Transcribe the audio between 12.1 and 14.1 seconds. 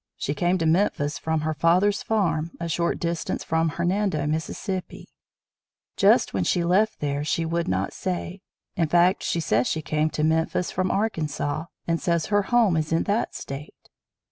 her home is in that State.